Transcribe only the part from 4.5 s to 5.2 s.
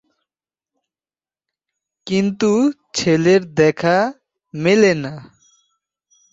মেলে না।